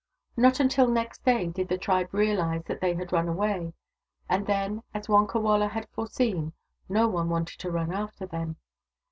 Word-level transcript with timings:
Not 0.35 0.59
until 0.59 0.87
next 0.87 1.23
day 1.25 1.45
did 1.45 1.67
the 1.69 1.77
tribe 1.77 2.11
realize 2.11 2.63
that 2.63 2.81
they 2.81 2.95
had 2.95 3.13
run 3.13 3.27
away; 3.27 3.73
and 4.27 4.47
then, 4.47 4.81
as 4.95 5.05
Wonkawala 5.07 5.67
had 5.69 5.87
foreseen, 5.91 6.53
no 6.89 7.07
one 7.07 7.29
wanted 7.29 7.59
to 7.59 7.69
run 7.69 7.93
after 7.93 8.25
them. 8.25 8.55